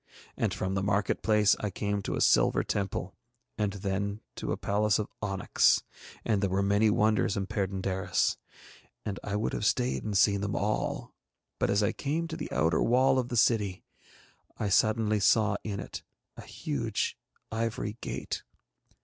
And 0.35 0.51
from 0.51 0.73
the 0.73 0.81
market 0.81 1.21
place 1.21 1.55
I 1.59 1.69
came 1.69 2.01
to 2.01 2.15
a 2.15 2.21
silver 2.21 2.63
temple 2.63 3.13
and 3.55 3.73
then 3.73 4.21
to 4.37 4.51
a 4.51 4.57
palace 4.57 4.97
of 4.97 5.07
onyx, 5.21 5.83
and 6.25 6.41
there 6.41 6.49
were 6.49 6.63
many 6.63 6.89
wonders 6.89 7.37
in 7.37 7.45
Perd├│ndaris, 7.45 8.37
and 9.05 9.19
I 9.23 9.35
would 9.35 9.53
have 9.53 9.63
stayed 9.63 10.03
and 10.03 10.17
seen 10.17 10.41
them 10.41 10.55
all, 10.55 11.13
but 11.59 11.69
as 11.69 11.83
I 11.83 11.91
came 11.91 12.27
to 12.29 12.35
the 12.35 12.51
outer 12.51 12.81
wall 12.81 13.19
of 13.19 13.29
the 13.29 13.37
city 13.37 13.83
I 14.57 14.69
suddenly 14.69 15.19
saw 15.19 15.57
in 15.63 15.79
it 15.79 16.01
a 16.35 16.41
huge 16.47 17.15
ivory 17.51 17.97
gate. 18.01 18.41